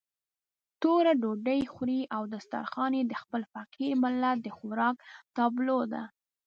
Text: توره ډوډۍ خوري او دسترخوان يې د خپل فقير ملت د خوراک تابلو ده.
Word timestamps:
توره 0.81 1.13
ډوډۍ 1.21 1.61
خوري 1.73 2.01
او 2.15 2.21
دسترخوان 2.33 2.91
يې 2.97 3.03
د 3.07 3.13
خپل 3.21 3.41
فقير 3.53 3.91
ملت 4.03 4.37
د 4.43 4.47
خوراک 4.57 4.95
تابلو 5.35 5.79
ده. 5.93 6.03